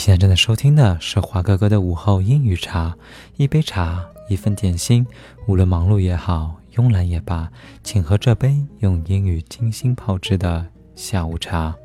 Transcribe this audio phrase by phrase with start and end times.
[0.00, 2.96] 现在正在收听的是华哥哥的午后英语茶，
[3.36, 5.06] 一杯茶，一份点心，
[5.46, 7.50] 无论忙碌也好，慵懒也罢，
[7.84, 11.76] 请喝这杯用英语精心泡制的下午茶。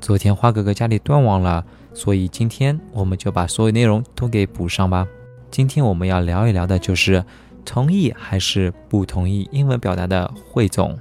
[0.00, 5.06] 昨天花哥哥家里断网了，所以今天我们就把所有内容都给补上吧。
[5.50, 7.22] 今天我们要聊一聊的就是
[7.66, 10.98] 同意还是不同意英文表达的汇总，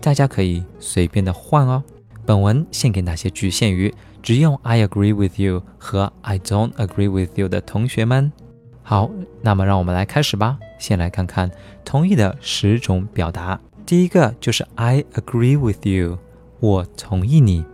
[0.00, 1.84] 大家可以随便的换哦。
[2.24, 8.32] 本文献给那些局限于只用 I agree with you 和 I don't agree with you 的同学们。
[8.82, 9.10] 好，
[9.42, 10.58] 那么让我们来开始吧。
[10.78, 11.50] 先来看看
[11.84, 13.60] 同意的十种表达。
[13.84, 16.18] 第一个就是 I agree with you，
[16.60, 17.64] 我同意你。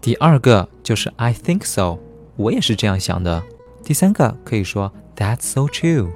[0.00, 1.98] 第二个就是 I think so，
[2.36, 3.42] 我也是这样想的。
[3.82, 6.10] 第三个可以说 That's so true，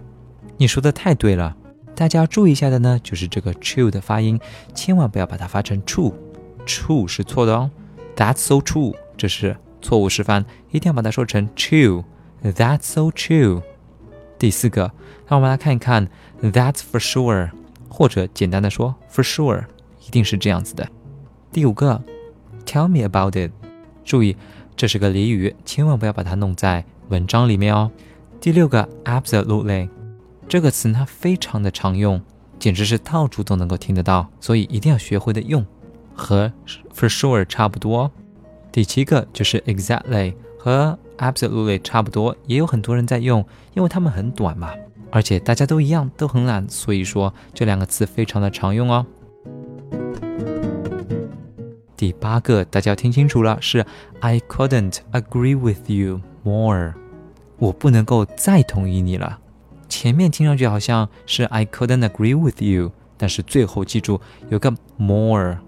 [0.57, 1.57] 你说的太对了。
[1.95, 4.39] 大家要注意一下的呢，就是这个 true 的发音，
[4.75, 6.13] 千万不要把它发成 true。
[6.67, 7.71] true 是错的哦
[8.15, 12.05] ，That's so true，这是错误示范，一定要把它说成 true。
[12.43, 13.63] That's so true。
[14.39, 14.93] 第四个，
[15.27, 16.09] 让我们来看一看
[16.41, 17.51] That's for sure，
[17.89, 19.65] 或者简单的说 for sure，
[20.07, 20.89] 一定是这样子的。
[21.51, 22.01] 第五个
[22.65, 23.51] ，Tell me about it。
[24.05, 24.37] 注意，
[24.77, 27.91] 这是个俚语，千万不要把它弄在文章里面哦。
[28.41, 29.91] 第六个，Absolutely，
[30.49, 32.23] 这个词呢非常的常用，
[32.61, 35.67] 简直是到处都能够听得到，所以一定要学会的用。
[36.15, 36.53] 和
[36.95, 38.11] for sure 差不多。
[38.71, 43.45] 第七个就是 exactly 和 absolutely 差不多，也有很多人在用，
[43.75, 44.73] 因为它们很短嘛，
[45.11, 49.05] 而且大家都一样，都很懒，所以说这两个词非常的常用哦。
[51.97, 53.85] 第八个大家要听清楚了，是
[54.21, 56.95] I couldn't agree with you more，
[57.59, 59.41] 我不能够再同意你了。
[59.89, 65.59] 前面听上去好像是 I couldn't agree with you，但是最后记住有个 more。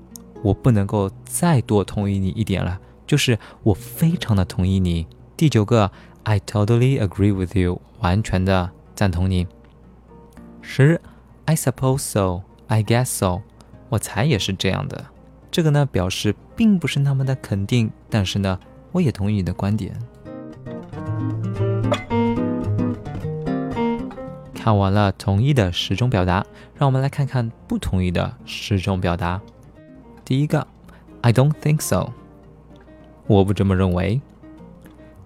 [0.43, 2.81] 我不能够再多同意你一点了，
[3.11, 5.05] 就是我非常的同意你。
[5.37, 5.91] 第九个
[6.23, 9.49] ，I totally agree with you，完全的赞同你。
[10.63, 11.01] 十
[11.45, 13.41] ，I suppose so，I guess so，
[13.89, 15.07] 我猜也是这样的。
[15.51, 18.61] 这个呢，表示并不是那么的肯定，但是呢，
[18.93, 19.93] 我也同意你的观点。
[24.55, 26.47] 看完了同意的十种表达，
[26.77, 29.41] 让我们来看看不同意的十种表达。
[30.25, 30.65] 第一个
[31.23, 32.13] ，I don't think so，
[33.31, 34.21] 我不这么认为。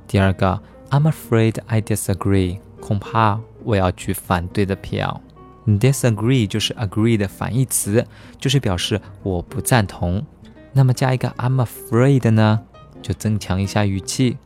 [0.06, 0.60] 第二个
[0.90, 5.22] ，I'm afraid I disagree，恐怕我要举反对的票。
[5.66, 8.06] Disagree 就是 agree 的反义词，
[8.38, 10.22] 就是表示我不赞同。
[10.74, 12.60] 那么加一个 I'm afraid 呢，
[13.00, 14.36] 就增强一下语气，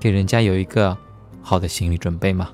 [0.00, 0.96] 给人家有一个
[1.42, 2.48] 好的心理准备嘛。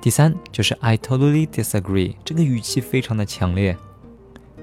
[0.00, 3.76] 第三就是 I totally disagree，这个语气非常的强烈。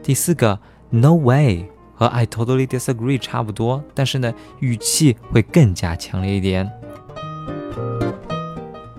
[0.04, 0.60] 第四个。
[0.96, 6.72] No way 和 I totally disagree 差不多，但是呢，语气会更加强烈一点。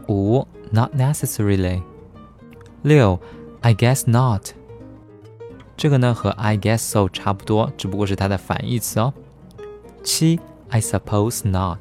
[0.09, 1.83] 五，Not necessarily。
[2.83, 3.19] 六
[3.62, 4.50] ，I guess not。
[5.77, 9.12] 这个呢和 I guess so 差不多，只不过是它的反义词哦。
[10.03, 10.38] 七
[10.69, 11.78] ，I suppose not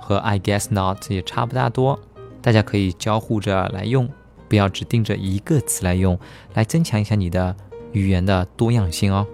[0.00, 1.98] 和 I guess not 也差不大多，
[2.42, 4.08] 大家可以交互着来用，
[4.48, 6.18] 不要只盯着一个词来用，
[6.54, 7.54] 来增强一下你的
[7.92, 9.26] 语言的多样性哦。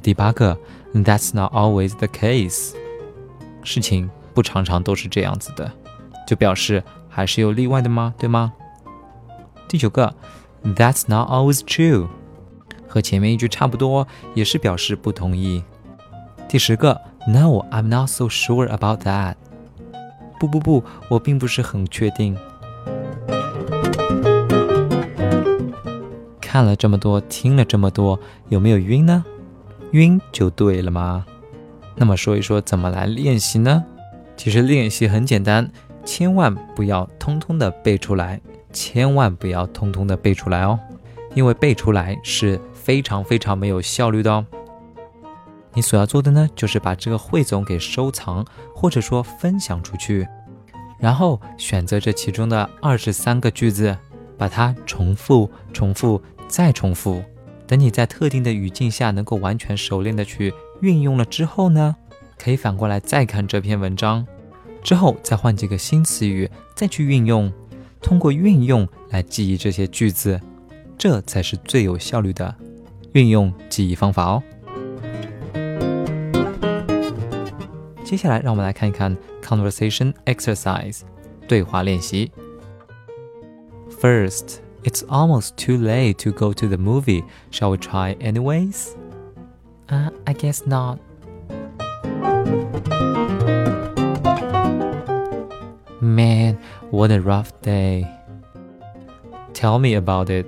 [0.00, 0.58] 第八个
[0.94, 2.72] ，That's not always the case。
[3.62, 5.70] 事情不常常都是这样子的，
[6.26, 8.14] 就表示还是有例外的吗？
[8.18, 8.52] 对吗？
[9.68, 10.14] 第九个
[10.64, 12.08] ，That's not always true，
[12.86, 15.62] 和前面一句差不多，也是表示不同意。
[16.48, 19.34] 第十个，No，I'm not so sure about that。
[20.40, 22.38] 不不不，我并不是很确定。
[26.40, 29.24] 看了这么多，听了这么多，有没有晕呢？
[29.92, 31.24] 晕就对了吗？
[31.96, 33.84] 那么说一说怎么来练习呢？
[34.36, 35.70] 其实练习很简单，
[36.04, 38.40] 千万不要通通的背出来，
[38.72, 40.78] 千万不要通通的背出来哦，
[41.34, 44.46] 因为背出来是非常非常没有效率的哦。
[45.74, 50.26] 你所要做的呢，就是把这个汇总给收藏，或者说分享出去，
[50.98, 53.96] 然后选择这其中的二十三个句子，
[54.36, 56.20] 把它重复、重复。
[56.48, 57.22] 再重复，
[57.68, 61.94] 等你在特定的语境下能够完全熟练的去运用了之后呢，
[62.38, 64.26] 可以反过来再看这篇文章，
[64.82, 67.52] 之后再换几个新词语，再去运用，
[68.00, 70.40] 通过运用来记忆这些句子，
[70.96, 72.54] 这才是最有效率的
[73.12, 74.42] 运用记忆方法哦。
[78.02, 81.00] 接下来让我们来看一看 conversation exercise
[81.46, 82.32] 对话练习。
[84.00, 84.67] First.
[84.83, 87.23] It's almost too late to go to the movie.
[87.51, 88.97] Shall we try anyways?
[89.89, 90.99] Uh, I guess not.
[96.01, 96.57] Man,
[96.91, 98.05] what a rough day.
[99.53, 100.45] Tell me about it.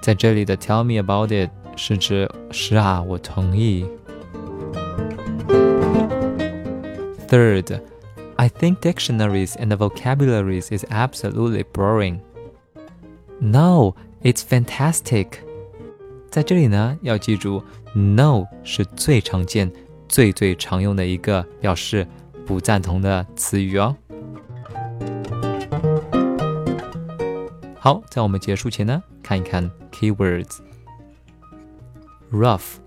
[0.00, 3.84] 在这里的 "Tell me about it" 是指是啊，我同意。
[7.28, 7.80] Third,
[8.36, 12.20] I think dictionaries and vocabularies is absolutely boring.
[13.39, 15.27] No, it's fantastic.
[16.29, 19.71] 在这里呢，要记住，no 是最常见、
[20.07, 22.07] 最最常用的一个表示
[22.45, 23.95] 不赞同的词语哦。
[27.77, 30.57] 好，在我们结束前呢，看一看 keywords。
[32.31, 32.77] rough，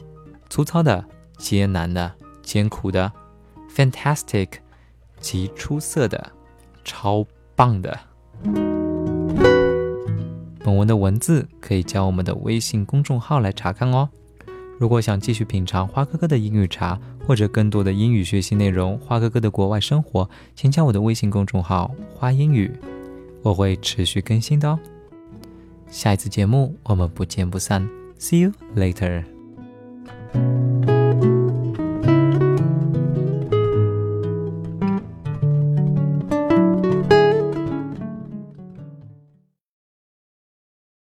[0.51, 1.05] 粗糙的、
[1.39, 2.13] 艰难的、
[2.43, 3.11] 艰苦的
[3.75, 4.49] ；fantastic，
[5.21, 6.33] 极出色的、
[6.85, 7.25] 超
[7.55, 7.99] 棒的。
[10.69, 14.07] 本文的文字可以加我们的微信公众号来查看哦。
[14.79, 22.71] 如果想继续品尝花哥哥的英语茶，或者更多的英语学习内容，花哥哥的国外生活，请加我的微信公众号“花英语”，
[23.41, 24.79] 我会持续更新的哦。
[25.89, 27.89] 下一次节目我们不见不散
[28.19, 29.38] ，See you later。